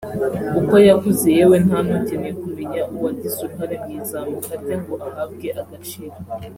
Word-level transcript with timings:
uko 0.59 0.75
yakuze 0.87 1.27
yewe 1.37 1.55
nta 1.65 1.79
n’ukeneye 1.87 2.33
kumenya 2.41 2.81
uwagize 2.93 3.35
uruhare 3.41 3.75
mu 3.83 3.89
izamuka 3.99 4.51
rye 4.61 4.75
ngo 4.81 4.95
ahabwe 5.07 5.47
agaciro 5.61 6.15